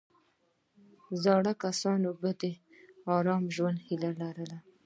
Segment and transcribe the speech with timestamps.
[1.23, 2.43] زړو کسانو به د
[3.15, 4.57] آرام ژوند هیله لرله.